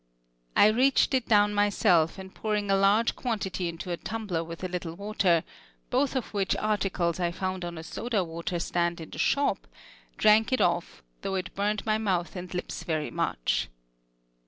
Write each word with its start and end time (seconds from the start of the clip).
I 0.55 0.65
reached 0.69 1.13
it 1.13 1.27
down 1.27 1.53
myself, 1.53 2.17
and 2.17 2.33
pouring 2.33 2.71
a 2.71 2.75
large 2.75 3.15
quantity 3.15 3.69
into 3.69 3.91
a 3.91 3.97
tumbler 3.97 4.43
with 4.43 4.63
a 4.63 4.67
little 4.67 4.95
water, 4.95 5.43
both 5.91 6.15
of 6.15 6.33
which 6.33 6.55
articles 6.55 7.19
I 7.19 7.29
found 7.29 7.63
on 7.63 7.77
a 7.77 7.83
soda 7.83 8.23
water 8.23 8.57
stand 8.57 8.99
in 8.99 9.11
the 9.11 9.19
shop, 9.19 9.67
drank 10.17 10.51
it 10.51 10.59
off, 10.59 11.03
though 11.21 11.35
it 11.35 11.53
burnt 11.53 11.85
my 11.85 11.99
mouth 11.99 12.35
and 12.35 12.51
lips 12.51 12.83
very 12.83 13.11
much. 13.11 13.69